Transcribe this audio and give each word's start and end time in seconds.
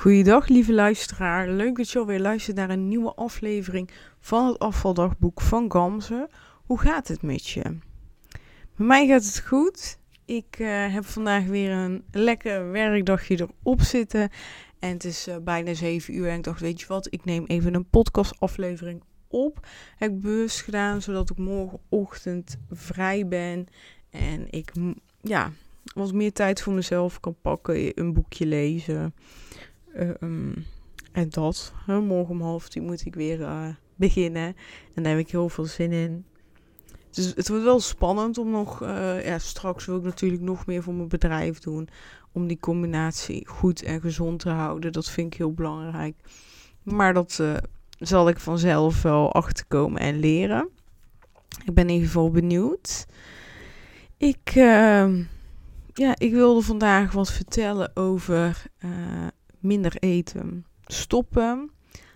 Goeiedag, 0.00 0.48
lieve 0.48 0.72
luisteraar. 0.72 1.48
Leuk 1.48 1.76
dat 1.76 1.90
je 1.90 1.98
alweer 1.98 2.20
luistert 2.20 2.56
naar 2.56 2.70
een 2.70 2.88
nieuwe 2.88 3.14
aflevering 3.14 3.90
van 4.20 4.46
het 4.46 4.58
afvaldagboek 4.58 5.40
van 5.40 5.72
Gamze. 5.72 6.28
Hoe 6.66 6.80
gaat 6.80 7.08
het 7.08 7.22
met 7.22 7.48
je? 7.48 7.62
Bij 8.76 8.86
mij 8.86 9.06
gaat 9.06 9.24
het 9.24 9.40
goed. 9.46 9.98
Ik 10.24 10.58
uh, 10.58 10.92
heb 10.92 11.04
vandaag 11.04 11.44
weer 11.44 11.70
een 11.70 12.04
lekker 12.10 12.70
werkdagje 12.70 13.48
erop 13.62 13.80
zitten. 13.80 14.30
En 14.78 14.92
het 14.92 15.04
is 15.04 15.28
uh, 15.28 15.36
bijna 15.36 15.74
7 15.74 16.14
uur 16.14 16.28
en 16.28 16.36
ik 16.36 16.44
dacht, 16.44 16.60
weet 16.60 16.80
je 16.80 16.86
wat, 16.86 17.06
ik 17.10 17.24
neem 17.24 17.44
even 17.46 17.74
een 17.74 17.88
podcastaflevering 17.88 19.02
op. 19.28 19.66
Heb 19.96 20.10
ik 20.10 20.20
bewust 20.20 20.60
gedaan, 20.60 21.02
zodat 21.02 21.30
ik 21.30 21.36
morgenochtend 21.36 22.56
vrij 22.70 23.28
ben. 23.28 23.66
En 24.10 24.46
ik, 24.50 24.72
ja, 25.20 25.50
wat 25.94 26.12
meer 26.12 26.32
tijd 26.32 26.62
voor 26.62 26.72
mezelf 26.72 27.20
kan 27.20 27.36
pakken, 27.42 27.98
een 27.98 28.12
boekje 28.12 28.46
lezen. 28.46 29.14
Uh, 29.94 30.10
en 31.12 31.28
dat. 31.28 31.72
morgen 31.86 32.28
om 32.28 32.40
half 32.40 32.68
tien 32.68 32.84
moet 32.84 33.06
ik 33.06 33.14
weer 33.14 33.40
uh, 33.40 33.68
beginnen. 33.96 34.56
En 34.94 35.02
daar 35.02 35.12
heb 35.12 35.20
ik 35.20 35.30
heel 35.30 35.48
veel 35.48 35.64
zin 35.64 35.92
in. 35.92 36.24
Dus 37.10 37.32
het 37.34 37.48
wordt 37.48 37.64
wel 37.64 37.80
spannend 37.80 38.38
om 38.38 38.50
nog. 38.50 38.82
Uh, 38.82 39.24
ja, 39.24 39.38
straks 39.38 39.84
wil 39.84 39.96
ik 39.96 40.02
natuurlijk 40.02 40.42
nog 40.42 40.66
meer 40.66 40.82
voor 40.82 40.94
mijn 40.94 41.08
bedrijf 41.08 41.58
doen. 41.58 41.88
Om 42.32 42.46
die 42.46 42.58
combinatie 42.60 43.48
goed 43.48 43.82
en 43.82 44.00
gezond 44.00 44.40
te 44.40 44.50
houden. 44.50 44.92
Dat 44.92 45.10
vind 45.10 45.32
ik 45.32 45.38
heel 45.38 45.52
belangrijk. 45.52 46.14
Maar 46.82 47.14
dat 47.14 47.42
zal 47.98 48.28
ik 48.28 48.38
vanzelf 48.38 49.02
wel 49.02 49.32
achterkomen 49.32 50.00
en 50.00 50.18
leren. 50.18 50.68
Ik 51.64 51.74
ben 51.74 51.84
in 51.84 51.92
ieder 51.92 52.06
geval 52.06 52.30
benieuwd. 52.30 53.06
Ik, 54.16 54.54
uh, 54.54 55.18
ja, 55.94 56.14
ik 56.18 56.32
wilde 56.32 56.62
vandaag 56.62 57.12
wat 57.12 57.32
vertellen 57.32 57.96
over 57.96 58.62
minder 59.60 59.96
eten. 59.98 60.64
Stoppen. 60.84 61.70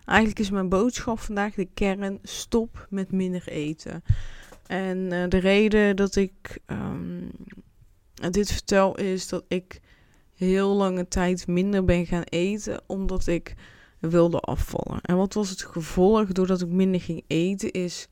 Eigenlijk 0.05 0.39
is 0.39 0.51
mijn 0.51 0.69
boodschap 0.69 1.18
vandaag 1.18 1.55
de 1.55 1.68
kern: 1.74 2.18
stop 2.23 2.87
met 2.91 3.13
minder 3.13 3.49
eten. 3.49 4.05
En 4.66 4.99
uh, 4.99 5.29
de 5.29 5.38
reden 5.38 5.96
dat 5.96 6.16
ik 6.16 6.59
um, 6.66 7.30
dit 8.30 8.52
vertel 8.52 8.96
is 8.96 9.29
dat 9.29 9.45
ik 9.49 9.80
heel 10.35 10.74
lange 10.74 11.09
tijd 11.09 11.46
minder 11.46 11.85
ben 11.85 12.07
gaan 12.07 12.23
eten, 12.23 12.83
omdat 12.87 13.27
ik 13.27 13.55
wilde 14.01 14.40
afvallen. 14.40 15.01
En 15.01 15.16
wat 15.16 15.35
was 15.35 15.51
het 15.51 15.63
gevolg 15.63 16.33
doordat 16.33 16.61
ik 16.61 16.68
minder 16.68 17.01
ging 17.01 17.24
eten? 17.27 17.71
Is 17.71 18.09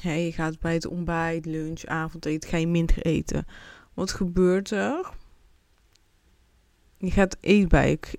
hey, 0.00 0.24
je 0.24 0.32
gaat 0.32 0.60
bij 0.60 0.74
het 0.74 0.86
ontbijt, 0.86 1.46
lunch, 1.46 1.84
avondeten, 1.84 2.50
ga 2.50 2.56
je 2.56 2.66
minder 2.66 2.98
eten. 3.02 3.46
Wat 3.94 4.12
gebeurt 4.12 4.70
er? 4.70 5.10
Je 6.98 7.10
gaat 7.10 7.36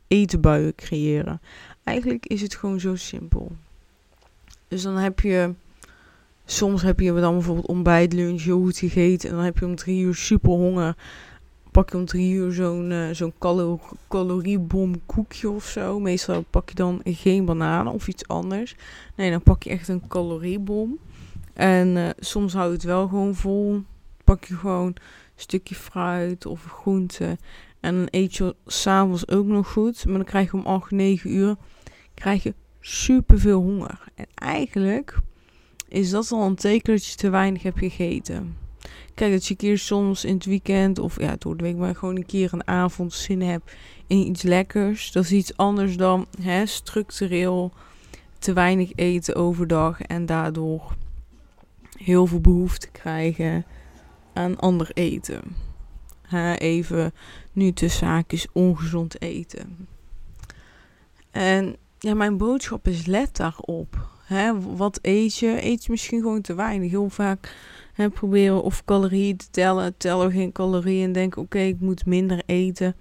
etenbuien 0.08 0.76
creëren. 0.76 1.42
Eigenlijk 1.84 2.26
is 2.26 2.42
het 2.42 2.56
gewoon 2.56 2.80
zo 2.80 2.96
simpel. 2.96 3.52
Dus 4.68 4.82
dan 4.82 4.98
heb 4.98 5.20
je, 5.20 5.54
soms 6.46 6.82
heb 6.82 7.00
je 7.00 7.14
dan 7.14 7.34
bijvoorbeeld 7.34 7.68
ontbijt, 7.68 8.14
lunch, 8.14 8.42
yoghurt 8.42 8.78
gegeten. 8.78 9.30
En 9.30 9.36
dan 9.36 9.44
heb 9.44 9.58
je 9.58 9.66
om 9.66 9.76
drie 9.76 10.02
uur 10.02 10.16
super 10.16 10.52
honger. 10.52 10.96
Pak 11.72 11.90
je 11.90 11.98
om 11.98 12.06
drie 12.06 12.34
uur 12.34 12.52
zo'n 12.52 12.92
uh, 12.92 13.10
zo'n 13.12 13.34
calo 13.40 13.80
caloriebom 14.10 15.06
koekje 15.06 15.50
of 15.50 15.66
zo. 15.66 16.00
Meestal 16.00 16.42
pak 16.50 16.70
je 16.70 16.76
dan 16.76 17.02
geen 17.04 17.46
bananen 17.46 17.94
of 17.94 18.08
iets 18.08 18.28
anders. 18.28 18.76
Nee, 19.16 19.32
dan 19.32 19.42
pak 19.42 19.64
je 19.64 19.70
echt 19.70 19.88
een 19.88 20.08
caloriebom. 20.08 20.98
En 21.54 21.96
uh, 21.96 22.10
soms 22.20 22.54
hou 22.54 22.68
je 22.68 22.74
het 22.74 22.84
wel 22.84 23.08
gewoon 23.08 23.36
vol. 23.36 23.84
Pak 24.24 24.46
je 24.46 24.56
gewoon 24.56 24.88
een 24.88 24.96
stukje 25.36 25.76
fruit 25.76 26.46
of 26.46 26.64
groente. 26.64 27.38
En 27.88 28.08
eet 28.10 28.36
je 28.36 28.56
s'avonds 28.66 29.28
ook 29.28 29.46
nog 29.46 29.72
goed. 29.72 30.06
Maar 30.06 30.16
dan 30.16 30.26
krijg 30.26 30.52
je 30.52 30.58
om 30.58 30.66
8, 30.66 30.92
9 30.92 31.34
uur 31.34 31.56
krijg 32.14 32.44
je 32.44 32.54
super 32.80 33.40
veel 33.40 33.62
honger. 33.62 34.00
En 34.16 34.26
eigenlijk 34.36 35.20
is 35.88 36.10
dat 36.10 36.32
al 36.32 36.46
een 36.46 36.56
teken 36.56 36.94
dat 36.94 37.06
je 37.06 37.16
te 37.16 37.30
weinig 37.30 37.64
hebt 37.64 37.78
gegeten. 37.78 38.58
Kijk, 39.14 39.32
dat 39.32 39.46
je 39.46 39.52
een 39.52 39.58
keer 39.58 39.78
soms 39.78 40.26
in 40.26 40.34
het 40.34 40.46
weekend 40.46 41.00
of 41.00 41.20
ja, 41.20 41.36
door 41.40 41.58
de 41.58 41.64
week 41.64 41.76
maar 41.76 41.96
gewoon 41.96 42.16
een 42.16 42.26
keer 42.26 42.54
een 42.54 42.68
avond 42.68 43.14
zin 43.14 43.42
hebt 43.42 43.72
in 44.08 44.18
iets 44.28 44.42
lekkers. 44.42 45.12
Dat 45.12 45.24
is 45.24 45.32
iets 45.32 45.58
anders 45.58 45.98
dan 45.98 46.28
hè, 46.42 46.66
structureel 46.66 47.72
te 48.40 48.54
weinig 48.54 48.92
eten 48.96 49.36
overdag 49.36 50.02
en 50.02 50.26
daardoor 50.26 50.96
heel 51.98 52.26
veel 52.26 52.42
behoefte 52.42 52.88
krijgen 52.92 53.66
aan 54.34 54.60
ander 54.60 54.90
eten. 54.94 55.42
Ha, 56.22 56.58
even 56.58 57.14
nu 57.58 57.72
te 57.72 57.88
zaakjes 57.88 58.48
ongezond 58.52 59.22
eten. 59.22 59.88
En 61.32 61.76
ja, 62.00 62.14
mijn 62.14 62.38
boodschap 62.38 62.88
is 62.88 63.06
let 63.06 63.36
daarop. 63.36 64.08
Hè, 64.24 64.62
wat 64.62 65.00
eet 65.02 65.38
je? 65.38 65.66
Eet 65.66 65.86
je 65.86 65.92
misschien 65.92 66.22
gewoon 66.22 66.42
te 66.42 66.56
weinig. 66.56 66.90
Heel 66.90 67.10
vaak 67.10 67.56
hè, 67.94 68.10
proberen 68.10 68.64
of 68.64 68.86
calorieën 68.86 69.38
te 69.38 69.50
tellen. 69.50 69.98
Tellen 69.98 70.32
geen 70.32 70.52
calorieën 70.52 71.04
en 71.04 71.12
denken, 71.12 71.42
oké, 71.42 71.60
ik 71.60 71.80
moet 71.80 72.06
minder 72.06 72.42
eten. 72.46 72.96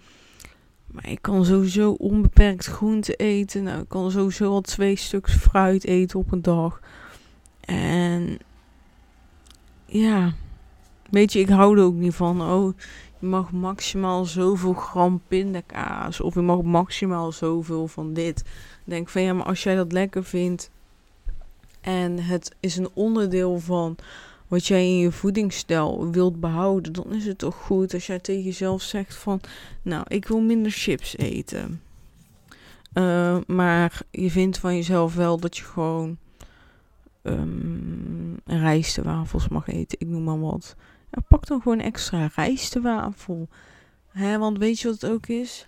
Maar 0.87 1.09
ik 1.09 1.23
kan 1.23 1.45
sowieso 1.45 1.91
onbeperkt 1.91 2.67
groente 2.67 3.15
eten. 3.15 3.63
Nou, 3.63 3.81
ik 3.81 3.89
kan 3.89 4.11
sowieso 4.11 4.51
al 4.51 4.61
twee 4.61 4.97
stuks 4.97 5.35
fruit 5.35 5.85
eten 5.85 6.19
op 6.19 6.33
een 6.33 6.43
dag. 6.43 6.81
En 7.61 8.39
ja, 9.87 10.35
weet 11.11 11.33
je, 11.33 11.39
ik 11.39 11.49
hou 11.49 11.79
er 11.79 11.85
ook 11.85 11.95
niet 11.95 12.15
van. 12.15 12.43
Oh, 12.43 12.77
mag 13.27 13.53
maximaal 13.53 14.25
zoveel 14.25 14.73
gram 14.73 15.21
pindakaas. 15.29 16.21
Of 16.21 16.35
je 16.35 16.41
mag 16.41 16.63
maximaal 16.63 17.33
zoveel 17.33 17.87
van 17.87 18.13
dit. 18.13 18.45
Denk 18.85 19.09
van 19.09 19.23
ja, 19.23 19.33
maar 19.33 19.47
als 19.47 19.63
jij 19.63 19.75
dat 19.75 19.93
lekker 19.93 20.25
vindt. 20.25 20.71
En 21.81 22.19
het 22.19 22.55
is 22.61 22.77
een 22.77 22.89
onderdeel 22.95 23.59
van 23.59 23.97
wat 24.49 24.67
jij 24.67 24.87
in 24.87 24.99
je 24.99 25.13
voedingsstijl 25.13 26.11
wilt 26.11 26.41
behouden. 26.41 26.93
Dan 26.93 27.15
is 27.15 27.27
het 27.27 27.39
toch 27.39 27.55
goed 27.57 27.95
als 27.95 28.07
jij 28.07 28.19
tegen 28.19 28.43
jezelf 28.43 28.83
zegt 28.83 29.15
van. 29.15 29.41
Nou, 29.83 30.05
ik 30.09 30.29
wil 30.29 30.41
minder 30.41 30.73
chips 30.73 31.17
eten. 31.17 31.81
Uh, 32.95 33.39
maar 33.47 34.03
je 34.11 34.31
vindt 34.31 34.59
van 34.59 34.75
jezelf 34.75 35.15
wel 35.15 35.41
dat 35.41 35.57
je 35.57 35.65
gewoon 35.65 36.17
um, 37.23 38.41
rijstewafels 38.45 39.49
mag 39.49 39.69
eten. 39.69 39.99
Ik 40.01 40.07
noem 40.07 40.25
maar 40.25 40.41
wat. 40.41 40.77
Ja, 41.17 41.23
pak 41.29 41.47
dan 41.47 41.63
gewoon 41.63 41.81
extra 41.81 42.31
rijstewafel. 42.35 43.49
Hè, 44.09 44.39
want 44.39 44.59
weet 44.59 44.81
je 44.81 44.89
wat 44.89 45.01
het 45.01 45.11
ook 45.11 45.27
is? 45.27 45.67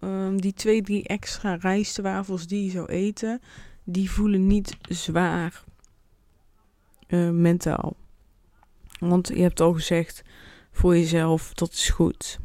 Um, 0.00 0.40
die 0.40 0.52
twee, 0.52 0.82
drie 0.82 1.06
extra 1.08 1.54
rijstewafels 1.54 2.46
die 2.46 2.64
je 2.64 2.70
zou 2.70 2.86
eten, 2.86 3.40
die 3.84 4.10
voelen 4.10 4.46
niet 4.46 4.76
zwaar 4.88 5.64
uh, 7.08 7.30
mentaal. 7.30 7.96
Want 8.98 9.28
je 9.28 9.42
hebt 9.42 9.60
al 9.60 9.72
gezegd 9.72 10.22
voor 10.72 10.96
jezelf, 10.96 11.54
dat 11.54 11.72
is 11.72 11.88
goed. 11.88 12.38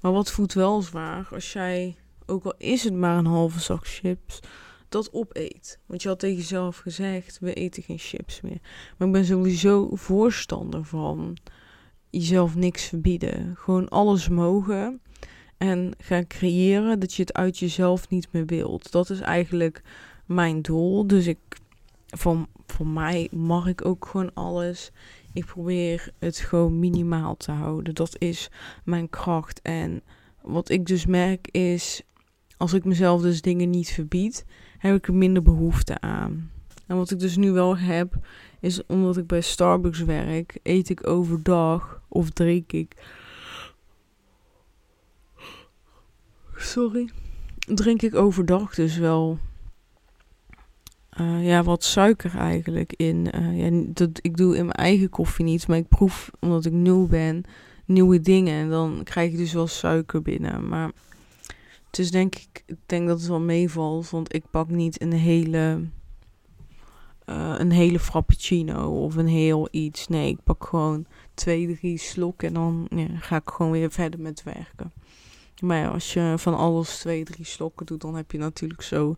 Maar 0.00 0.12
wat 0.12 0.30
voelt 0.30 0.52
wel 0.52 0.82
zwaar 0.82 1.28
als 1.32 1.52
jij, 1.52 1.96
ook 2.26 2.44
al 2.44 2.54
is 2.58 2.84
het 2.84 2.94
maar 2.94 3.16
een 3.18 3.26
halve 3.26 3.60
zak 3.60 3.86
chips, 3.86 4.40
dat 4.90 5.12
opeet. 5.12 5.78
Want 5.86 6.02
je 6.02 6.08
had 6.08 6.18
tegen 6.18 6.36
jezelf 6.36 6.76
gezegd, 6.76 7.38
we 7.38 7.54
eten 7.54 7.82
geen 7.82 7.98
chips 7.98 8.40
meer. 8.40 8.60
Maar 8.96 9.08
ik 9.08 9.14
ben 9.14 9.24
sowieso 9.24 9.88
voorstander 9.92 10.84
van 10.84 11.36
jezelf 12.10 12.54
niks 12.54 12.84
verbieden. 12.84 13.54
Gewoon 13.56 13.88
alles 13.88 14.28
mogen. 14.28 15.00
En 15.56 15.92
gaan 15.98 16.26
creëren 16.26 17.00
dat 17.00 17.14
je 17.14 17.22
het 17.22 17.32
uit 17.34 17.58
jezelf 17.58 18.08
niet 18.08 18.28
meer 18.30 18.46
wilt. 18.46 18.92
Dat 18.92 19.10
is 19.10 19.20
eigenlijk 19.20 19.82
mijn 20.26 20.62
doel. 20.62 21.06
Dus 21.06 21.26
ik, 21.26 21.38
van, 22.06 22.48
voor 22.66 22.86
mij 22.86 23.28
mag 23.30 23.66
ik 23.66 23.84
ook 23.84 24.06
gewoon 24.06 24.34
alles. 24.34 24.90
Ik 25.32 25.44
probeer 25.44 26.12
het 26.18 26.38
gewoon 26.38 26.78
minimaal 26.78 27.36
te 27.36 27.52
houden. 27.52 27.94
Dat 27.94 28.16
is 28.18 28.50
mijn 28.84 29.10
kracht. 29.10 29.62
En 29.62 30.02
wat 30.42 30.68
ik 30.68 30.86
dus 30.86 31.06
merk 31.06 31.48
is, 31.50 32.02
als 32.56 32.72
ik 32.72 32.84
mezelf 32.84 33.22
dus 33.22 33.40
dingen 33.40 33.70
niet 33.70 33.90
verbied, 33.90 34.44
heb 34.80 34.96
ik 34.96 35.06
er 35.06 35.14
minder 35.14 35.42
behoefte 35.42 36.00
aan. 36.00 36.50
En 36.86 36.96
wat 36.96 37.10
ik 37.10 37.18
dus 37.18 37.36
nu 37.36 37.50
wel 37.50 37.76
heb, 37.76 38.14
is 38.60 38.86
omdat 38.86 39.16
ik 39.16 39.26
bij 39.26 39.40
Starbucks 39.40 40.00
werk, 40.00 40.58
eet 40.62 40.88
ik 40.88 41.06
overdag 41.06 42.02
of 42.08 42.30
drink 42.30 42.72
ik. 42.72 42.96
Sorry. 46.56 47.10
Drink 47.58 48.02
ik 48.02 48.14
overdag 48.14 48.74
dus 48.74 48.96
wel. 48.96 49.38
Uh, 51.20 51.46
ja, 51.46 51.62
wat 51.62 51.84
suiker 51.84 52.36
eigenlijk 52.36 52.92
in. 52.96 53.28
Uh, 53.34 53.58
ja, 53.58 53.84
dat, 53.86 54.10
ik 54.22 54.36
doe 54.36 54.56
in 54.56 54.64
mijn 54.64 54.76
eigen 54.76 55.08
koffie 55.08 55.44
niet, 55.44 55.68
maar 55.68 55.76
ik 55.76 55.88
proef, 55.88 56.30
omdat 56.40 56.64
ik 56.64 56.72
nieuw 56.72 57.06
ben, 57.06 57.42
nieuwe 57.84 58.20
dingen. 58.20 58.54
En 58.54 58.70
dan 58.70 59.00
krijg 59.04 59.30
ik 59.30 59.36
dus 59.36 59.52
wel 59.52 59.66
suiker 59.66 60.22
binnen. 60.22 60.68
Maar 60.68 60.90
het 61.90 61.98
is 61.98 62.10
denk 62.10 62.34
ik, 62.34 62.62
ik 62.66 62.76
denk 62.86 63.08
dat 63.08 63.18
het 63.18 63.28
wel 63.28 63.40
meevalt, 63.40 64.10
want 64.10 64.34
ik 64.34 64.44
pak 64.50 64.68
niet 64.68 65.02
een 65.02 65.12
hele, 65.12 65.80
uh, 67.26 67.54
een 67.58 67.70
hele 67.70 67.98
frappuccino 67.98 69.04
of 69.04 69.16
een 69.16 69.28
heel 69.28 69.68
iets. 69.70 70.08
Nee, 70.08 70.28
ik 70.28 70.42
pak 70.44 70.64
gewoon 70.64 71.06
twee, 71.34 71.74
drie 71.74 71.98
slokken 71.98 72.48
en 72.48 72.54
dan 72.54 72.86
ja, 72.90 73.06
ga 73.18 73.36
ik 73.36 73.50
gewoon 73.50 73.72
weer 73.72 73.90
verder 73.90 74.20
met 74.20 74.42
werken. 74.42 74.92
Maar 75.60 75.78
ja, 75.78 75.88
als 75.88 76.12
je 76.12 76.34
van 76.36 76.56
alles 76.56 76.98
twee, 76.98 77.24
drie 77.24 77.44
slokken 77.44 77.86
doet, 77.86 78.00
dan 78.00 78.14
heb 78.14 78.32
je 78.32 78.38
natuurlijk 78.38 78.82
zo 78.82 79.16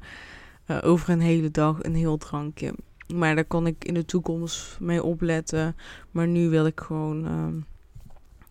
uh, 0.67 0.79
over 0.83 1.11
een 1.11 1.21
hele 1.21 1.51
dag 1.51 1.83
een 1.83 1.95
heel 1.95 2.17
drankje. 2.17 2.75
Maar 3.15 3.35
daar 3.35 3.45
kan 3.45 3.67
ik 3.67 3.85
in 3.85 3.95
de 3.95 4.05
toekomst 4.05 4.81
mee 4.81 5.03
opletten. 5.03 5.77
Maar 6.11 6.27
nu 6.27 6.49
wil 6.49 6.67
ik 6.67 6.81
gewoon 6.81 7.25
uh, 7.27 7.63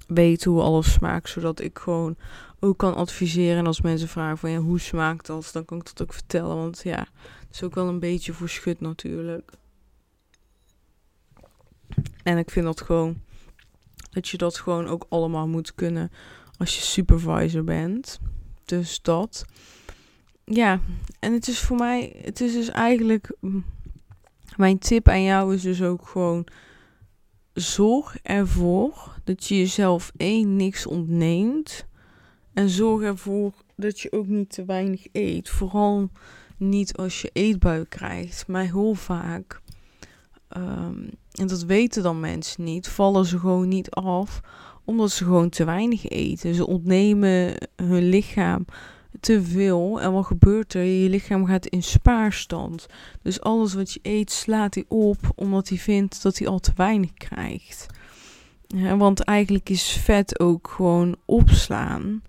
weten 0.07 0.51
hoe 0.51 0.61
alles 0.61 0.91
smaakt. 0.91 1.29
Zodat 1.29 1.59
ik 1.59 1.79
gewoon 1.79 2.15
ook 2.63 2.77
kan 2.77 2.95
adviseren. 2.95 3.57
En 3.57 3.67
als 3.67 3.81
mensen 3.81 4.07
vragen 4.07 4.37
van 4.37 4.49
ja, 4.49 4.59
hoe 4.59 4.79
smaakt 4.79 5.25
dat? 5.25 5.49
Dan 5.53 5.65
kan 5.65 5.77
ik 5.77 5.85
dat 5.85 6.01
ook 6.01 6.13
vertellen. 6.13 6.55
Want 6.55 6.81
ja, 6.83 7.07
het 7.47 7.51
is 7.51 7.63
ook 7.63 7.75
wel 7.75 7.87
een 7.87 7.99
beetje 7.99 8.33
voor 8.33 8.49
schut 8.49 8.81
natuurlijk. 8.81 9.51
En 12.23 12.37
ik 12.37 12.49
vind 12.49 12.65
dat 12.65 12.81
gewoon 12.81 13.21
dat 14.11 14.27
je 14.27 14.37
dat 14.37 14.57
gewoon 14.57 14.87
ook 14.87 15.05
allemaal 15.09 15.47
moet 15.47 15.75
kunnen 15.75 16.11
als 16.57 16.75
je 16.75 16.81
supervisor 16.81 17.63
bent. 17.63 18.19
Dus 18.65 19.01
dat. 19.01 19.45
Ja, 20.45 20.79
en 21.19 21.33
het 21.33 21.47
is 21.47 21.59
voor 21.59 21.77
mij, 21.77 22.15
het 22.21 22.41
is 22.41 22.53
dus 22.53 22.69
eigenlijk, 22.69 23.35
mijn 24.55 24.79
tip 24.79 25.07
aan 25.07 25.23
jou 25.23 25.53
is 25.53 25.61
dus 25.61 25.81
ook 25.81 26.07
gewoon, 26.07 26.47
zorg 27.53 28.17
ervoor 28.21 29.15
dat 29.23 29.47
je 29.47 29.57
jezelf 29.57 30.11
één 30.17 30.55
niks 30.55 30.85
ontneemt. 30.85 31.85
En 32.53 32.69
zorg 32.69 33.01
ervoor 33.01 33.51
dat 33.75 33.99
je 33.99 34.11
ook 34.11 34.27
niet 34.27 34.49
te 34.49 34.65
weinig 34.65 35.07
eet. 35.11 35.49
Vooral 35.49 36.09
niet 36.57 36.97
als 36.97 37.21
je 37.21 37.29
eetbui 37.33 37.85
krijgt. 37.89 38.47
Maar 38.47 38.63
heel 38.63 38.93
vaak, 38.93 39.61
um, 40.57 41.09
en 41.31 41.47
dat 41.47 41.63
weten 41.63 42.03
dan 42.03 42.19
mensen 42.19 42.63
niet, 42.63 42.87
vallen 42.87 43.25
ze 43.25 43.39
gewoon 43.39 43.67
niet 43.67 43.89
af 43.89 44.41
omdat 44.85 45.11
ze 45.11 45.23
gewoon 45.23 45.49
te 45.49 45.63
weinig 45.63 46.07
eten. 46.07 46.55
Ze 46.55 46.67
ontnemen 46.67 47.55
hun 47.75 48.09
lichaam 48.09 48.65
te 49.19 49.43
veel. 49.43 50.01
En 50.01 50.11
wat 50.11 50.25
gebeurt 50.25 50.73
er? 50.73 50.83
Je 50.83 51.09
lichaam 51.09 51.45
gaat 51.45 51.65
in 51.65 51.83
spaarstand. 51.83 52.87
Dus 53.21 53.41
alles 53.41 53.73
wat 53.73 53.93
je 53.93 53.99
eet 54.01 54.31
slaat 54.31 54.73
hij 54.73 54.85
op 54.87 55.17
omdat 55.35 55.69
hij 55.69 55.77
vindt 55.77 56.21
dat 56.23 56.37
hij 56.37 56.47
al 56.47 56.59
te 56.59 56.71
weinig 56.75 57.13
krijgt. 57.13 57.85
Want 58.97 59.19
eigenlijk 59.19 59.69
is 59.69 59.91
vet 59.91 60.39
ook 60.39 60.73
gewoon 60.75 61.15
opslaan 61.25 62.21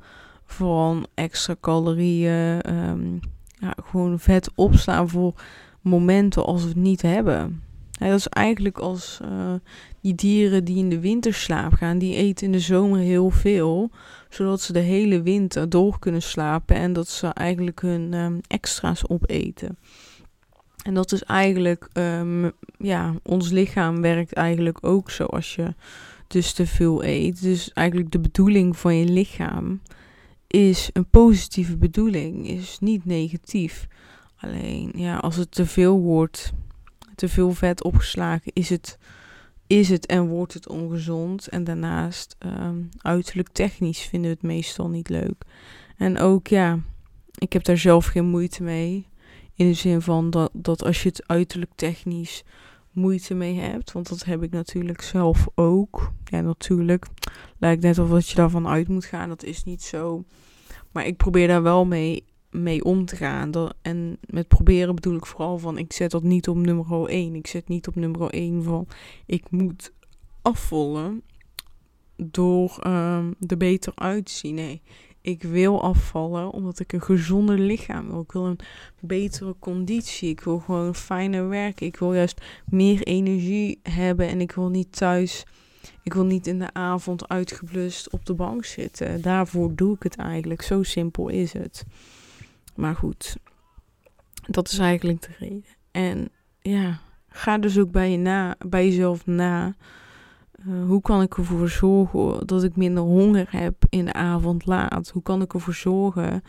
van 0.53 1.07
extra 1.15 1.57
calorieën. 1.61 2.73
Um, 2.75 3.21
ja, 3.59 3.75
gewoon 3.85 4.19
vet 4.19 4.51
opslaan 4.55 5.09
voor 5.09 5.35
momenten 5.81 6.45
als 6.45 6.63
we 6.63 6.69
het 6.69 6.77
niet 6.77 7.03
hebben. 7.03 7.63
Dat 7.99 8.19
is 8.19 8.29
eigenlijk 8.29 8.79
als 8.79 9.21
uh, 9.23 9.55
die 10.01 10.15
dieren 10.15 10.65
die 10.65 10.77
in 10.77 10.89
de 10.89 11.01
winterslaap 11.01 11.73
gaan, 11.73 11.99
die 11.99 12.15
eten 12.15 12.47
in 12.47 12.53
de 12.53 12.61
zomer 12.61 12.99
heel 12.99 13.31
veel, 13.31 13.91
zodat 14.29 14.61
ze 14.61 14.73
de 14.73 14.79
hele 14.79 15.23
winter 15.23 15.69
door 15.69 15.99
kunnen 15.99 16.23
slapen 16.23 16.77
en 16.77 16.93
dat 16.93 17.09
ze 17.09 17.27
eigenlijk 17.27 17.81
hun 17.81 18.15
um, 18.15 18.41
extra's 18.49 19.09
opeten. 19.09 19.79
En 20.83 20.95
dat 20.95 21.13
is 21.13 21.23
eigenlijk, 21.23 21.89
um, 21.93 22.53
ja, 22.79 23.15
ons 23.23 23.51
lichaam 23.51 24.01
werkt 24.01 24.33
eigenlijk 24.33 24.79
ook 24.81 25.11
zo 25.11 25.25
als 25.25 25.55
je 25.55 25.75
dus 26.27 26.53
te 26.53 26.67
veel 26.67 27.05
eet. 27.05 27.43
Dus 27.43 27.73
eigenlijk 27.73 28.11
de 28.11 28.21
bedoeling 28.21 28.77
van 28.77 28.97
je 28.97 29.05
lichaam 29.05 29.81
is 30.53 30.91
een 30.93 31.09
positieve 31.11 31.77
bedoeling, 31.77 32.49
is 32.49 32.79
niet 32.81 33.05
negatief. 33.05 33.87
Alleen, 34.37 34.93
ja, 34.95 35.17
als 35.17 35.37
het 35.37 35.51
te 35.51 35.67
veel 35.67 36.01
wordt, 36.01 36.53
te 37.15 37.29
veel 37.29 37.53
vet 37.53 37.83
opgeslagen, 37.83 38.53
is 38.55 38.69
het, 38.69 38.99
is 39.67 39.89
het 39.89 40.07
en 40.07 40.27
wordt 40.27 40.55
het 40.55 40.69
ongezond. 40.69 41.49
En 41.49 41.65
daarnaast, 41.65 42.37
um, 42.39 42.89
uiterlijk 42.99 43.49
technisch 43.49 44.01
vinden 44.01 44.31
we 44.31 44.37
het 44.37 44.47
meestal 44.47 44.89
niet 44.89 45.09
leuk. 45.09 45.45
En 45.97 46.19
ook, 46.19 46.47
ja, 46.47 46.79
ik 47.39 47.53
heb 47.53 47.65
daar 47.65 47.79
zelf 47.79 48.07
geen 48.07 48.27
moeite 48.27 48.63
mee. 48.63 49.07
In 49.55 49.67
de 49.67 49.75
zin 49.75 50.01
van 50.01 50.31
dat, 50.31 50.51
dat 50.53 50.85
als 50.85 51.03
je 51.03 51.09
het 51.09 51.27
uiterlijk 51.27 51.73
technisch 51.75 52.45
moeite 52.93 53.35
mee 53.35 53.59
hebt. 53.59 53.93
Want 53.93 54.09
dat 54.09 54.25
heb 54.25 54.43
ik 54.43 54.51
natuurlijk 54.51 55.03
zelf 55.03 55.49
ook. 55.55 56.13
Ja, 56.25 56.41
natuurlijk. 56.41 57.07
Lijkt 57.59 57.83
net 57.83 57.99
of 57.99 58.11
dat 58.11 58.29
je 58.29 58.35
daarvan 58.35 58.69
uit 58.69 58.89
moet 58.89 59.05
gaan. 59.05 59.29
Dat 59.29 59.45
is 59.45 59.65
niet 59.65 59.83
zo. 59.83 60.25
Maar 60.93 61.07
ik 61.07 61.17
probeer 61.17 61.49
daar 61.49 61.63
wel 61.63 61.85
mee 61.85 62.25
mee 62.53 62.85
om 62.85 63.05
te 63.05 63.17
gaan. 63.17 63.71
En 63.83 64.19
met 64.21 64.49
proberen 64.49 64.95
bedoel 64.95 65.17
ik 65.17 65.27
vooral 65.27 65.59
van 65.59 65.79
ik 65.79 65.93
zet 65.93 66.11
dat 66.11 66.23
niet 66.23 66.49
op 66.49 66.57
nummer 66.57 67.07
1. 67.07 67.35
Ik 67.35 67.47
zet 67.47 67.69
niet 67.69 67.87
op 67.87 67.95
nummer 67.95 68.31
1 68.31 68.63
van 68.63 68.87
ik 69.27 69.51
moet 69.51 69.93
afvallen 70.43 71.23
door 72.17 72.79
um, 72.87 73.35
er 73.47 73.57
beter 73.57 73.93
uit 73.95 74.27
te 74.27 74.33
zien. 74.33 74.55
Nee, 74.55 74.83
ik 75.23 75.43
wil 75.43 75.83
afvallen 75.83 76.51
omdat 76.51 76.79
ik 76.79 76.93
een 76.93 77.03
gezonder 77.03 77.59
lichaam 77.59 78.07
wil. 78.11 78.21
Ik 78.21 78.33
wil 78.33 78.47
een 78.47 78.59
betere 79.01 79.55
conditie. 79.59 80.29
Ik 80.29 80.41
wil 80.41 80.59
gewoon 80.59 80.95
fijner 80.95 81.49
werken. 81.49 81.87
Ik 81.87 81.97
wil 81.97 82.15
juist 82.15 82.41
meer 82.67 83.03
energie 83.03 83.81
hebben 83.83 84.29
en 84.29 84.41
ik 84.41 84.53
wil 84.53 84.69
niet 84.69 84.97
thuis. 84.97 85.45
Ik 86.03 86.15
wil 86.15 86.25
niet 86.25 86.47
in 86.47 86.59
de 86.59 86.73
avond 86.75 87.29
uitgeblust 87.29 88.11
op 88.11 88.27
de 88.27 88.35
bank 88.35 88.65
zitten. 88.65 89.23
Daarvoor 89.23 89.75
doe 89.75 89.95
ik 89.95 90.03
het 90.03 90.17
eigenlijk. 90.17 90.63
Zo 90.63 90.83
simpel 90.83 91.29
is 91.29 91.53
het. 91.53 91.85
Maar 92.75 92.95
goed, 92.95 93.37
dat 94.47 94.71
is 94.71 94.79
eigenlijk 94.79 95.23
de 95.23 95.35
reden. 95.39 95.65
En 95.91 96.29
ja, 96.61 97.01
ga 97.29 97.59
dus 97.59 97.79
ook 97.79 97.91
bij, 97.91 98.11
je 98.11 98.19
na, 98.19 98.57
bij 98.67 98.85
jezelf 98.85 99.27
na. 99.27 99.75
Uh, 100.69 100.87
hoe 100.87 101.01
kan 101.01 101.23
ik 101.23 101.37
ervoor 101.37 101.69
zorgen 101.69 102.47
dat 102.47 102.63
ik 102.63 102.77
minder 102.77 103.03
honger 103.03 103.47
heb 103.51 103.85
in 103.89 104.05
de 104.05 104.13
avond 104.13 104.67
laat? 104.67 105.09
Hoe 105.09 105.23
kan 105.23 105.43
ik 105.43 105.55
ervoor 105.55 105.75
zorgen 105.75 106.43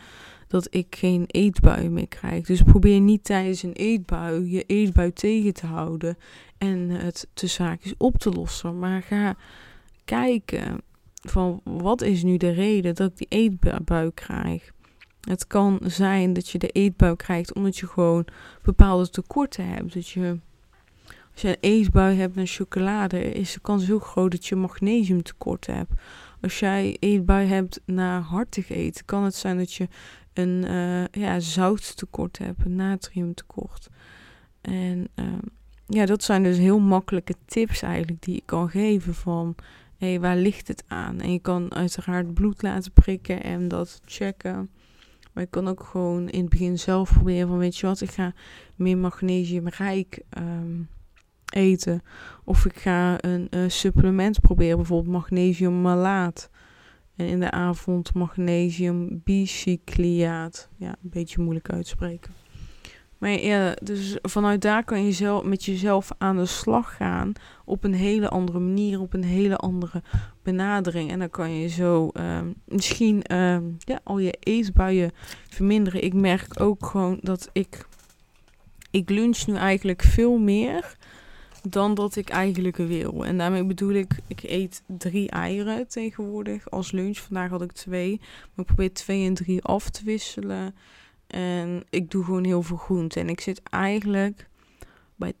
dat 0.48 0.66
ik 0.70 0.96
geen 0.96 1.24
eetbui 1.26 1.88
meer 1.88 2.08
krijg? 2.08 2.46
Dus 2.46 2.62
probeer 2.62 3.00
niet 3.00 3.24
tijdens 3.24 3.62
een 3.62 3.72
eetbui 3.72 4.50
je 4.50 4.62
eetbui 4.62 5.12
tegen 5.12 5.54
te 5.54 5.66
houden 5.66 6.16
en 6.58 6.90
het 6.90 7.28
te 7.32 7.46
zaakjes 7.46 7.94
op 7.98 8.18
te 8.18 8.30
lossen. 8.30 8.78
Maar 8.78 9.02
ga 9.02 9.36
kijken 10.04 10.80
van 11.14 11.60
wat 11.64 12.02
is 12.02 12.22
nu 12.22 12.36
de 12.36 12.50
reden 12.50 12.94
dat 12.94 13.10
ik 13.10 13.16
die 13.16 13.26
eetbui 13.28 14.10
krijg? 14.14 14.72
Het 15.20 15.46
kan 15.46 15.80
zijn 15.82 16.32
dat 16.32 16.48
je 16.48 16.58
de 16.58 16.68
eetbui 16.68 17.16
krijgt 17.16 17.54
omdat 17.54 17.76
je 17.76 17.86
gewoon 17.86 18.26
bepaalde 18.62 19.08
tekorten 19.08 19.66
hebt. 19.68 19.94
Dat 19.94 20.08
je, 20.08 20.38
als 21.34 21.42
je 21.42 21.56
eetbui 21.60 22.16
hebt 22.16 22.34
naar 22.34 22.46
chocolade, 22.46 23.32
is 23.32 23.52
de 23.52 23.60
kans 23.60 23.86
heel 23.86 23.98
groot 23.98 24.30
dat 24.30 24.46
je 24.46 24.56
magnesiumtekort 24.56 25.66
hebt. 25.66 25.92
Als 26.40 26.58
jij 26.58 26.96
eetbui 27.00 27.46
hebt 27.46 27.80
naar 27.84 28.20
hartig 28.20 28.68
eten, 28.70 29.04
kan 29.04 29.24
het 29.24 29.34
zijn 29.34 29.56
dat 29.56 29.72
je 29.74 29.88
een 30.32 30.64
uh, 30.66 31.04
ja, 31.22 31.40
zouttekort 31.40 32.38
hebt, 32.38 32.64
een 32.64 32.74
natriumtekort. 32.74 33.88
En 34.60 35.08
uh, 35.14 35.26
ja, 35.86 36.06
dat 36.06 36.22
zijn 36.22 36.42
dus 36.42 36.58
heel 36.58 36.78
makkelijke 36.78 37.34
tips 37.44 37.82
eigenlijk 37.82 38.22
die 38.22 38.34
je 38.34 38.42
kan 38.44 38.70
geven 38.70 39.14
van... 39.14 39.54
Hé, 39.96 40.08
hey, 40.10 40.20
waar 40.20 40.36
ligt 40.36 40.68
het 40.68 40.84
aan? 40.86 41.20
En 41.20 41.32
je 41.32 41.38
kan 41.38 41.74
uiteraard 41.74 42.34
bloed 42.34 42.62
laten 42.62 42.92
prikken 42.92 43.42
en 43.42 43.68
dat 43.68 44.00
checken. 44.04 44.70
Maar 45.32 45.42
ik 45.42 45.50
kan 45.50 45.68
ook 45.68 45.82
gewoon 45.82 46.28
in 46.28 46.40
het 46.40 46.48
begin 46.48 46.78
zelf 46.78 47.12
proberen 47.12 47.48
van 47.48 47.58
weet 47.58 47.76
je 47.76 47.86
wat, 47.86 48.00
ik 48.00 48.10
ga 48.10 48.32
meer 48.74 48.98
magnesiumrijk 48.98 50.22
um, 50.38 50.88
eten. 51.54 52.02
Of 52.44 52.64
ik 52.64 52.76
ga 52.76 53.24
een 53.24 53.48
uh, 53.50 53.60
supplement 53.68 54.40
proberen, 54.40 54.76
bijvoorbeeld 54.76 55.12
magnesium 55.12 55.80
malaat. 55.80 56.50
En 57.16 57.26
in 57.26 57.40
de 57.40 57.50
avond 57.50 58.14
magnesium 58.14 59.20
bicycliaat. 59.24 60.68
Ja, 60.76 60.88
een 60.88 61.10
beetje 61.10 61.42
moeilijk 61.42 61.70
uitspreken. 61.70 62.32
Maar 63.18 63.30
ja, 63.30 63.76
dus 63.82 64.18
vanuit 64.22 64.62
daar 64.62 64.84
kan 64.84 65.04
je 65.04 65.12
zelf, 65.12 65.44
met 65.44 65.64
jezelf 65.64 66.10
aan 66.18 66.36
de 66.36 66.46
slag 66.46 66.96
gaan. 66.96 67.32
Op 67.64 67.84
een 67.84 67.94
hele 67.94 68.28
andere 68.28 68.58
manier, 68.58 69.00
op 69.00 69.14
een 69.14 69.24
hele 69.24 69.56
andere 69.56 70.02
benadering. 70.42 71.10
En 71.10 71.18
dan 71.18 71.30
kan 71.30 71.50
je 71.50 71.68
zo 71.68 72.10
um, 72.12 72.54
misschien 72.64 73.36
um, 73.36 73.76
ja, 73.78 74.00
al 74.02 74.18
je 74.18 74.36
eetbuien 74.40 75.12
verminderen. 75.48 76.04
Ik 76.04 76.14
merk 76.14 76.60
ook 76.60 76.86
gewoon 76.86 77.18
dat 77.22 77.48
ik. 77.52 77.86
Ik 78.90 79.10
lunch 79.10 79.46
nu 79.46 79.54
eigenlijk 79.54 80.02
veel 80.02 80.38
meer 80.38 80.96
dan 81.68 81.94
dat 81.94 82.16
ik 82.16 82.28
eigenlijk 82.28 82.76
wil. 82.76 83.24
En 83.24 83.38
daarmee 83.38 83.64
bedoel 83.64 83.92
ik, 83.92 84.18
ik 84.26 84.42
eet 84.42 84.82
drie 84.86 85.30
eieren 85.30 85.88
tegenwoordig 85.88 86.70
als 86.70 86.92
lunch. 86.92 87.18
Vandaag 87.18 87.50
had 87.50 87.62
ik 87.62 87.72
twee. 87.72 88.16
Maar 88.20 88.64
ik 88.64 88.66
probeer 88.66 88.92
twee 88.92 89.26
en 89.26 89.34
drie 89.34 89.62
af 89.62 89.90
te 89.90 90.04
wisselen. 90.04 90.74
En 91.26 91.84
ik 91.90 92.10
doe 92.10 92.24
gewoon 92.24 92.44
heel 92.44 92.62
veel 92.62 92.76
groente. 92.76 93.20
En 93.20 93.28
ik 93.28 93.40
zit 93.40 93.62
eigenlijk 93.62 94.48
bij 95.16 95.32
80% 95.32 95.34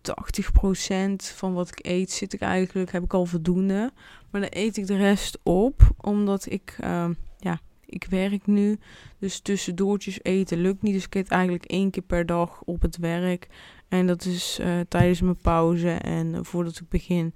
van 1.16 1.52
wat 1.52 1.68
ik 1.68 1.86
eet, 1.86 2.10
zit 2.10 2.32
ik 2.32 2.40
eigenlijk, 2.40 2.92
heb 2.92 3.02
ik 3.02 3.14
al 3.14 3.26
voldoende. 3.26 3.92
Maar 4.30 4.40
dan 4.40 4.50
eet 4.52 4.76
ik 4.76 4.86
de 4.86 4.96
rest 4.96 5.38
op, 5.42 5.90
omdat 6.00 6.50
ik, 6.50 6.76
uh, 6.84 7.08
ja, 7.38 7.60
ik 7.94 8.06
werk 8.10 8.46
nu. 8.46 8.78
Dus 9.18 9.40
tussendoortjes 9.40 10.18
eten 10.22 10.58
lukt 10.58 10.82
niet. 10.82 10.94
Dus 10.94 11.04
ik 11.04 11.14
eet 11.14 11.28
eigenlijk 11.28 11.64
één 11.64 11.90
keer 11.90 12.02
per 12.02 12.26
dag 12.26 12.62
op 12.64 12.82
het 12.82 12.96
werk. 12.96 13.48
En 13.88 14.06
dat 14.06 14.24
is 14.24 14.58
uh, 14.60 14.80
tijdens 14.88 15.20
mijn 15.20 15.40
pauze 15.40 15.90
en 15.90 16.44
voordat 16.44 16.76
ik 16.80 16.88
begin. 16.88 17.34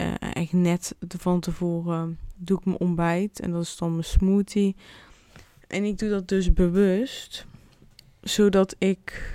Uh, 0.00 0.14
echt 0.18 0.52
net 0.52 0.94
van 1.18 1.40
tevoren 1.40 2.18
doe 2.36 2.58
ik 2.58 2.64
mijn 2.64 2.78
ontbijt. 2.78 3.40
En 3.40 3.50
dat 3.50 3.62
is 3.62 3.76
dan 3.76 3.90
mijn 3.90 4.04
smoothie. 4.04 4.76
En 5.68 5.84
ik 5.84 5.98
doe 5.98 6.08
dat 6.08 6.28
dus 6.28 6.52
bewust, 6.52 7.46
zodat 8.20 8.76
ik. 8.78 9.32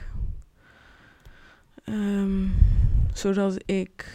ehm, 1.83 2.47
zodat 3.13 3.57
ik. 3.65 4.05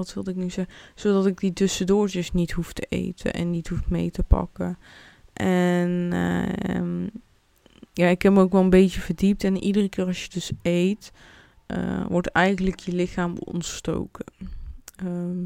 Wat 0.00 0.14
wilde 0.14 0.30
ik 0.30 0.36
nu 0.36 0.50
zeggen? 0.50 0.74
Zodat 0.94 1.26
ik 1.26 1.40
die 1.40 1.52
tussendoortjes 1.52 2.32
niet 2.32 2.52
hoef 2.52 2.72
te 2.72 2.86
eten 2.88 3.32
en 3.32 3.50
niet 3.50 3.68
hoef 3.68 3.88
mee 3.88 4.10
te 4.10 4.22
pakken. 4.22 4.78
En 5.32 6.08
ehm, 6.12 7.06
ja, 7.92 8.06
ik 8.06 8.22
heb 8.22 8.32
me 8.32 8.40
ook 8.40 8.52
wel 8.52 8.62
een 8.62 8.70
beetje 8.70 9.00
verdiept. 9.00 9.44
En 9.44 9.62
iedere 9.62 9.88
keer 9.88 10.06
als 10.06 10.22
je 10.22 10.28
dus 10.28 10.52
eet, 10.62 11.12
eh, 11.66 12.06
wordt 12.08 12.28
eigenlijk 12.28 12.80
je 12.80 12.92
lichaam 12.92 13.36
ontstoken. 13.38 14.24
Ehm, 14.96 15.44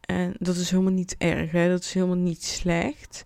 en 0.00 0.34
dat 0.38 0.56
is 0.56 0.70
helemaal 0.70 0.92
niet 0.92 1.14
erg, 1.18 1.50
hè? 1.50 1.68
dat 1.68 1.80
is 1.80 1.94
helemaal 1.94 2.16
niet 2.16 2.44
slecht. 2.44 3.24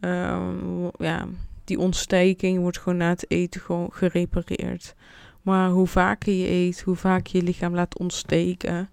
Ehm, 0.00 0.84
ja, 0.98 1.28
die 1.64 1.78
ontsteking 1.78 2.60
wordt 2.60 2.78
gewoon 2.78 2.98
na 2.98 3.08
het 3.08 3.30
eten 3.30 3.60
gewoon 3.60 3.92
gerepareerd. 3.92 4.94
Maar 5.42 5.70
hoe 5.70 5.86
vaker 5.86 6.32
je 6.32 6.48
eet, 6.48 6.80
hoe 6.80 6.96
vaker 6.96 7.36
je 7.36 7.42
lichaam 7.42 7.74
laat 7.74 7.98
ontsteken, 7.98 8.90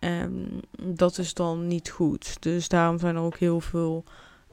um, 0.00 0.60
dat 0.94 1.18
is 1.18 1.34
dan 1.34 1.66
niet 1.66 1.90
goed. 1.90 2.42
Dus 2.42 2.68
daarom 2.68 2.98
zijn 2.98 3.16
er 3.16 3.22
ook 3.22 3.36
heel 3.36 3.60
veel 3.60 4.04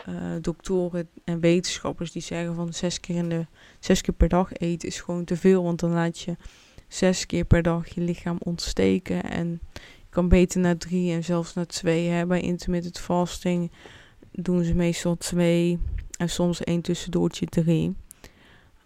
uh, 0.10 0.16
doktoren 0.42 1.10
en 1.24 1.40
wetenschappers 1.40 2.12
die 2.12 2.22
zeggen 2.22 2.56
van 2.56 2.74
zes 2.74 3.00
keer, 3.00 3.16
in 3.16 3.30
de, 3.30 3.46
zes 3.80 4.02
keer 4.02 4.14
per 4.14 4.30
dag 4.30 4.54
eten 4.54 4.88
is 4.88 5.02
gewoon 5.02 5.24
te 5.24 5.38
veel. 5.38 5.64
Want 5.64 5.80
dan 5.80 5.92
laat 5.92 6.20
je 6.20 6.36
zes 6.88 7.26
keer 7.26 7.46
per 7.46 7.62
dag 7.62 7.88
je 7.88 8.02
lichaam 8.02 8.38
ontsteken. 8.40 9.24
En 9.24 9.60
je 9.74 10.10
kan 10.10 10.30
beter 10.30 10.60
naar 10.60 10.78
drie 10.78 11.14
en 11.14 11.24
zelfs 11.24 11.54
naar 11.54 11.66
twee. 11.66 12.08
Hè. 12.08 12.26
Bij 12.26 12.42
intermittent 12.42 13.00
fasting 13.00 13.72
doen 14.32 14.64
ze 14.64 14.76
meestal 14.76 15.18
twee 15.18 15.80
en 16.18 16.30
soms 16.30 16.64
één 16.64 16.82
tussendoortje 16.82 17.46
drie. 17.46 17.96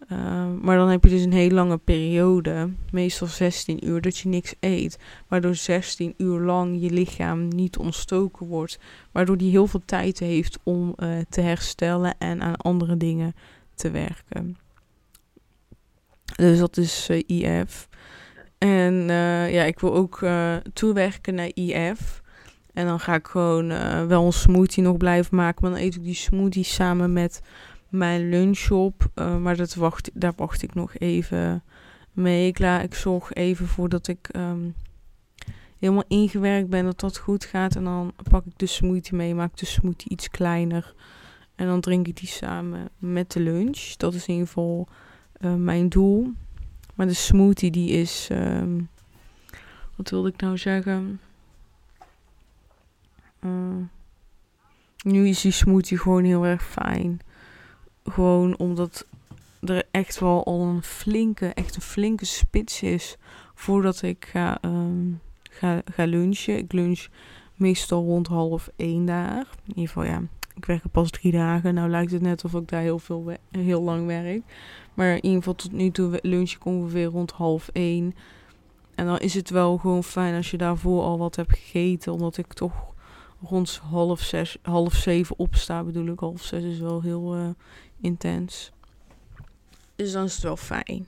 Uh, 0.08 0.46
maar 0.60 0.76
dan 0.76 0.88
heb 0.88 1.04
je 1.04 1.10
dus 1.10 1.22
een 1.22 1.32
hele 1.32 1.54
lange 1.54 1.78
periode, 1.78 2.70
meestal 2.90 3.26
16 3.26 3.88
uur, 3.88 4.00
dat 4.00 4.18
je 4.18 4.28
niks 4.28 4.54
eet. 4.60 4.98
Waardoor 5.28 5.54
16 5.54 6.14
uur 6.16 6.40
lang 6.40 6.80
je 6.80 6.90
lichaam 6.90 7.48
niet 7.48 7.76
ontstoken 7.76 8.46
wordt. 8.46 8.78
Waardoor 9.12 9.36
die 9.36 9.50
heel 9.50 9.66
veel 9.66 9.82
tijd 9.84 10.18
heeft 10.18 10.58
om 10.62 10.94
uh, 10.96 11.18
te 11.28 11.40
herstellen 11.40 12.14
en 12.18 12.42
aan 12.42 12.56
andere 12.56 12.96
dingen 12.96 13.34
te 13.74 13.90
werken. 13.90 14.56
Dus 16.36 16.58
dat 16.58 16.76
is 16.76 17.08
uh, 17.10 17.22
IF. 17.26 17.88
En 18.58 18.94
ja, 19.50 19.62
ik 19.62 19.80
wil 19.80 19.94
ook 19.94 20.24
toewerken 20.72 21.34
naar 21.34 21.50
IF. 21.54 22.22
En 22.72 22.86
dan 22.86 23.00
ga 23.00 23.14
ik 23.14 23.26
gewoon 23.26 23.68
wel 24.08 24.26
een 24.26 24.32
smoothie 24.32 24.82
nog 24.82 24.96
blijven 24.96 25.36
maken. 25.36 25.62
Maar 25.62 25.70
dan 25.70 25.80
eet 25.80 25.94
ik 25.94 26.04
die 26.04 26.14
smoothie 26.14 26.64
samen 26.64 27.12
met 27.12 27.40
mijn 27.90 28.28
lunch 28.28 28.70
op. 28.70 29.10
Uh, 29.14 29.36
maar 29.36 29.56
dat 29.56 29.74
wacht, 29.74 30.10
daar 30.14 30.32
wacht 30.36 30.62
ik 30.62 30.74
nog 30.74 30.94
even 30.98 31.62
mee. 32.12 32.46
Ik, 32.46 32.58
ik 32.58 32.94
zorg 32.94 33.32
even 33.32 33.66
voordat 33.66 34.08
ik 34.08 34.28
um, 34.36 34.74
helemaal 35.78 36.04
ingewerkt 36.08 36.68
ben, 36.68 36.84
dat 36.84 37.00
dat 37.00 37.18
goed 37.18 37.44
gaat. 37.44 37.76
En 37.76 37.84
dan 37.84 38.12
pak 38.30 38.46
ik 38.46 38.58
de 38.58 38.66
smoothie 38.66 39.16
mee, 39.16 39.34
maak 39.34 39.56
de 39.56 39.66
smoothie 39.66 40.10
iets 40.10 40.30
kleiner. 40.30 40.94
En 41.54 41.66
dan 41.66 41.80
drink 41.80 42.06
ik 42.06 42.16
die 42.16 42.28
samen 42.28 42.88
met 42.98 43.32
de 43.32 43.40
lunch. 43.40 43.94
Dat 43.96 44.14
is 44.14 44.26
in 44.26 44.32
ieder 44.32 44.46
geval 44.46 44.88
uh, 45.40 45.54
mijn 45.54 45.88
doel. 45.88 46.32
Maar 46.94 47.06
de 47.06 47.14
smoothie 47.14 47.70
die 47.70 47.88
is... 47.90 48.28
Um, 48.32 48.88
wat 49.96 50.10
wilde 50.10 50.28
ik 50.28 50.40
nou 50.40 50.58
zeggen? 50.58 51.20
Uh, 53.40 53.50
nu 55.02 55.28
is 55.28 55.40
die 55.40 55.52
smoothie 55.52 55.98
gewoon 55.98 56.24
heel 56.24 56.46
erg 56.46 56.62
fijn. 56.62 57.20
Gewoon 58.10 58.58
omdat 58.58 59.06
er 59.60 59.84
echt 59.90 60.18
wel 60.18 60.44
al 60.44 60.60
een 60.62 60.82
flinke, 60.82 61.46
echt 61.46 61.76
een 61.76 61.82
flinke 61.82 62.24
spits 62.24 62.82
is 62.82 63.16
voordat 63.54 64.02
ik 64.02 64.26
ga, 64.30 64.58
um, 64.64 65.20
ga, 65.50 65.82
ga 65.84 66.04
lunchen. 66.04 66.58
Ik 66.58 66.72
lunch 66.72 67.06
meestal 67.54 68.04
rond 68.04 68.26
half 68.26 68.70
één 68.76 69.04
daar. 69.04 69.46
In 69.66 69.68
ieder 69.68 69.86
geval, 69.86 70.04
ja, 70.04 70.22
ik 70.54 70.64
werk 70.64 70.84
er 70.84 70.90
pas 70.90 71.10
drie 71.10 71.32
dagen. 71.32 71.74
Nou 71.74 71.88
lijkt 71.88 72.12
het 72.12 72.22
net 72.22 72.44
of 72.44 72.54
ik 72.54 72.68
daar 72.68 72.80
heel, 72.80 72.98
veel 72.98 73.32
heel 73.50 73.82
lang 73.82 74.06
werk. 74.06 74.42
Maar 74.94 75.10
in 75.10 75.24
ieder 75.24 75.38
geval 75.38 75.54
tot 75.54 75.72
nu 75.72 75.90
toe 75.90 76.18
lunch 76.22 76.50
ik 76.50 76.64
ongeveer 76.64 77.04
rond 77.04 77.30
half 77.30 77.68
één. 77.72 78.14
En 78.94 79.06
dan 79.06 79.18
is 79.18 79.34
het 79.34 79.50
wel 79.50 79.76
gewoon 79.76 80.04
fijn 80.04 80.34
als 80.34 80.50
je 80.50 80.56
daarvoor 80.56 81.02
al 81.02 81.18
wat 81.18 81.36
hebt 81.36 81.58
gegeten. 81.58 82.12
Omdat 82.12 82.36
ik 82.36 82.52
toch 82.52 82.89
rond 83.42 83.80
half 83.90 84.20
zes, 84.20 84.58
half 84.62 84.94
zeven 84.94 85.38
opsta 85.38 85.84
bedoel 85.84 86.06
ik. 86.06 86.18
Half 86.18 86.42
zes 86.42 86.62
is 86.62 86.78
wel 86.78 87.02
heel 87.02 87.36
uh, 87.36 87.48
intens. 88.00 88.72
Dus 89.96 90.12
dan 90.12 90.24
is 90.24 90.34
het 90.34 90.42
wel 90.42 90.56
fijn. 90.56 91.06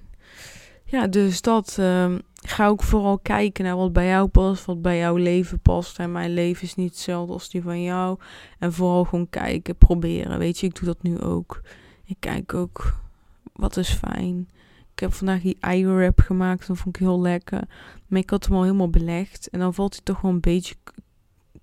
Ja, 0.85 1.07
dus 1.07 1.41
dat 1.41 1.77
uh, 1.81 2.15
ga 2.35 2.67
ook 2.67 2.83
vooral 2.83 3.19
kijken 3.19 3.65
naar 3.65 3.77
wat 3.77 3.93
bij 3.93 4.07
jou 4.07 4.29
past, 4.29 4.65
wat 4.65 4.83
bij 4.83 4.99
jouw 4.99 5.17
leven 5.17 5.61
past. 5.61 5.99
En 5.99 6.13
mijn 6.13 6.31
leven 6.31 6.63
is 6.63 6.75
niet 6.75 6.91
hetzelfde 6.91 7.33
als 7.33 7.49
die 7.49 7.63
van 7.63 7.83
jou. 7.83 8.19
En 8.59 8.73
vooral 8.73 9.05
gewoon 9.05 9.29
kijken, 9.31 9.77
proberen. 9.77 10.39
Weet 10.39 10.59
je, 10.59 10.67
ik 10.67 10.75
doe 10.75 10.85
dat 10.85 11.03
nu 11.03 11.21
ook. 11.21 11.61
Ik 12.05 12.17
kijk 12.19 12.55
ook, 12.55 12.97
wat 13.53 13.77
is 13.77 13.91
fijn. 13.91 14.49
Ik 14.93 15.01
heb 15.01 15.13
vandaag 15.13 15.41
die 15.41 15.57
eiwrap 15.61 16.21
gemaakt, 16.21 16.67
dat 16.67 16.79
vond 16.79 16.97
ik 16.97 17.03
heel 17.03 17.21
lekker. 17.21 17.63
Maar 18.07 18.21
ik 18.21 18.31
had 18.31 18.45
hem 18.45 18.55
al 18.55 18.63
helemaal 18.63 18.91
belegd. 18.91 19.49
En 19.49 19.59
dan 19.59 19.75
valt 19.75 19.93
hij 19.93 20.03
toch 20.05 20.21
wel 20.21 20.31
een 20.31 20.41
beetje 20.41 20.75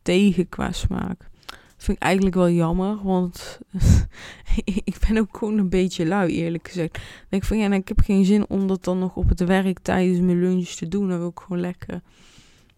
tegen 0.02 0.50
qua 0.50 0.72
smaak. 0.72 1.30
Dat 1.46 1.88
vind 1.88 1.98
ik 1.98 2.04
eigenlijk 2.04 2.36
wel 2.36 2.50
jammer, 2.50 3.04
want 3.04 3.60
ik 4.64 4.98
ben 5.08 5.18
ook 5.18 5.38
gewoon 5.38 5.58
een 5.58 5.70
beetje 5.70 6.06
lui, 6.06 6.34
eerlijk 6.34 6.68
gezegd. 6.68 7.00
Denk 7.30 7.42
ik 7.42 7.48
van 7.48 7.58
ja, 7.58 7.72
ik 7.72 7.88
heb 7.88 8.00
geen 8.00 8.26
zin 8.26 8.50
om 8.50 8.68
dat 8.68 8.84
dan 8.84 9.00
nog 9.00 9.16
op 9.16 9.30
het 9.30 9.40
werk 9.40 9.80
tijdens 9.80 10.20
mijn 10.20 10.40
lunch 10.40 10.68
te 10.68 10.88
doen. 10.88 11.10
Dan 11.10 11.18
wil 11.18 11.30
ik 11.30 11.40
gewoon 11.40 11.62
lekker, 11.62 12.02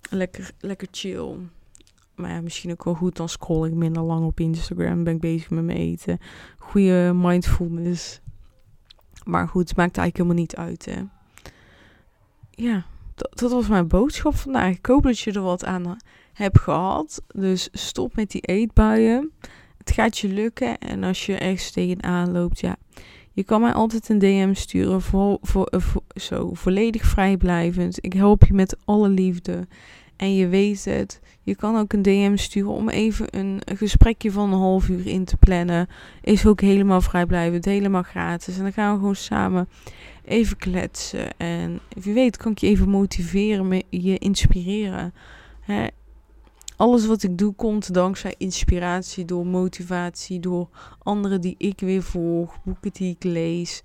lekker, 0.10 0.52
lekker 0.60 0.88
chill. 0.92 1.36
Maar 2.16 2.30
ja, 2.30 2.42
misschien 2.42 2.72
ook 2.72 2.84
wel 2.84 2.94
goed, 2.94 3.16
dan 3.16 3.30
scroll 3.30 3.68
ik 3.68 3.74
minder 3.74 4.04
lang 4.04 4.26
op 4.26 4.40
Instagram. 4.40 5.04
Ben 5.04 5.14
ik 5.14 5.20
bezig 5.20 5.50
met 5.50 5.64
mijn 5.64 5.78
eten. 5.78 6.20
Goede 6.58 7.12
mindfulness. 7.16 8.22
Maar 9.24 9.48
goed, 9.48 9.70
het 9.70 9.78
maakt 9.78 9.98
eigenlijk 9.98 10.18
helemaal 10.18 10.42
niet 10.42 10.56
uit, 10.56 10.86
hè. 10.86 11.02
Ja, 12.52 12.86
dat, 13.16 13.40
dat 13.40 13.52
was 13.52 13.68
mijn 13.68 13.88
boodschap 13.88 14.36
vandaag. 14.36 14.76
Ik 14.76 14.86
hoop 14.86 15.04
dat 15.04 15.20
je 15.20 15.32
er 15.32 15.42
wat 15.42 15.66
aan 15.66 15.98
heb 16.34 16.58
gehad. 16.58 17.22
Dus 17.28 17.70
stop 17.72 18.16
met 18.16 18.32
die 18.32 18.42
eetbuien. 18.42 19.32
Het 19.78 19.92
gaat 19.92 20.18
je 20.18 20.28
lukken. 20.28 20.78
En 20.78 21.04
als 21.04 21.26
je 21.26 21.38
ergens 21.38 21.72
tegenaan 21.72 22.32
loopt, 22.32 22.60
ja. 22.60 22.76
Je 23.34 23.44
kan 23.44 23.62
mij 23.62 23.74
altijd 23.74 24.10
een 24.10 24.20
DM 24.20 24.54
sturen. 24.54 24.96
Eh, 24.96 25.36
voor, 25.42 25.72
zo 26.16 26.54
volledig 26.54 27.06
vrijblijvend. 27.06 27.98
Ik 28.02 28.14
help 28.14 28.44
je 28.44 28.54
met 28.54 28.78
alle 28.86 29.10
liefde. 29.10 29.68
En 30.16 30.36
je 30.36 30.48
weet 30.48 30.86
het. 30.86 31.20
Je 31.42 31.56
kan 31.56 31.78
ook 31.78 31.94
een 31.94 32.02
DM 32.02 32.36
sturen 32.36 32.72
om 32.72 32.90
even 32.90 33.26
een, 33.30 33.62
een 33.66 33.78
gesprekje 33.78 34.32
van 34.32 34.54
een 34.54 34.60
half 34.60 34.90
uur 34.90 35.08
in 35.08 35.26
te 35.26 35.38
plannen. 35.38 35.88
Is 36.22 36.46
ook 36.46 36.62
helemaal 36.62 37.02
vrijblijvend. 37.02 37.66
Helemaal 37.66 38.04
gratis. 38.04 38.58
En 38.58 38.64
dan 38.64 38.74
gaan 38.74 38.94
we 38.94 39.00
gewoon 39.00 39.16
samen 39.16 39.70
even 40.26 40.58
kletsen. 40.58 41.38
En 41.38 41.80
wie 42.02 42.14
weet 42.14 42.38
kan 42.38 42.52
ik 42.52 42.58
je 42.58 42.68
even 42.68 42.90
motiveren, 42.90 43.84
je 43.90 44.18
inspireren. 44.18 45.14
Hè? 45.62 45.88
Alles 46.82 47.06
wat 47.06 47.24
ik 47.24 47.38
doe 47.38 47.54
komt 47.54 47.94
dankzij 47.94 48.36
inspiratie, 48.38 49.26
door 49.26 49.48
motivatie, 49.48 50.40
door 50.40 50.70
anderen 51.00 51.42
die 51.42 51.56
ik 51.58 51.80
weer 51.80 52.04
volg, 52.04 52.64
boeken 52.64 52.92
die 52.92 53.16
ik 53.16 53.24
lees. 53.24 53.84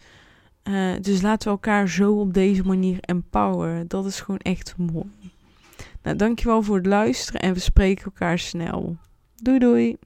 Uh, 0.64 0.94
dus 1.00 1.22
laten 1.22 1.48
we 1.48 1.54
elkaar 1.54 1.88
zo 1.88 2.12
op 2.12 2.34
deze 2.34 2.62
manier 2.62 2.98
empoweren. 3.00 3.88
Dat 3.88 4.06
is 4.06 4.20
gewoon 4.20 4.40
echt 4.40 4.74
mooi. 4.76 5.32
Nou, 6.02 6.16
dankjewel 6.16 6.62
voor 6.62 6.76
het 6.76 6.86
luisteren 6.86 7.40
en 7.40 7.52
we 7.52 7.60
spreken 7.60 8.04
elkaar 8.04 8.38
snel. 8.38 8.96
Doei 9.36 9.58
doei! 9.58 9.96